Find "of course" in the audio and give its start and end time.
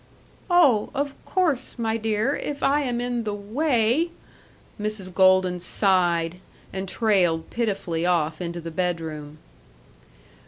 0.95-1.77